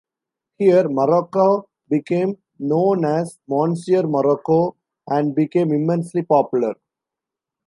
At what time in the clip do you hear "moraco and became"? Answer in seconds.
4.01-5.71